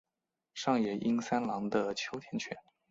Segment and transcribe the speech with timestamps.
[0.55, 2.57] 上野英三郎的秋田犬。